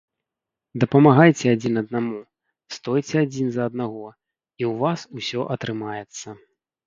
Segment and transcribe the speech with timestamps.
[0.83, 2.17] Дапамагайце адзін аднаму,
[2.77, 4.05] стойце адзін за аднаго,
[4.63, 6.27] і ў вас усё атрымаецца!